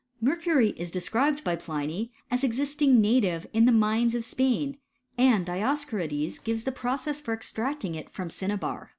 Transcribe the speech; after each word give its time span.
I 0.19 0.25
Mercury 0.25 0.69
is 0.77 0.89
described 0.89 1.43
by 1.43 1.55
Pliny 1.55 2.11
as 2.31 2.43
existing 2.43 2.99
native 3.01 3.45
in 3.53 3.65
the 3.65 3.71
mines 3.71 4.15
of 4.15 4.23
Spain, 4.25 4.79
and 5.15 5.45
Dioscorides 5.45 6.39
gives 6.43 6.63
the 6.63 6.71
process 6.71 7.21
for 7.21 7.35
extracting 7.35 7.93
it 7.93 8.09
from 8.09 8.31
cinnabar. 8.31 8.89